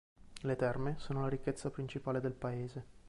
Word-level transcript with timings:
Le 0.41 0.55
terme 0.55 0.95
sono 0.97 1.21
la 1.21 1.27
ricchezza 1.27 1.69
principale 1.69 2.19
del 2.21 2.33
paese. 2.33 2.85